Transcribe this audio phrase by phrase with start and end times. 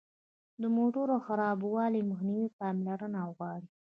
[0.61, 3.67] د موټر خرابوالي مخنیوی پاملرنه غواړي.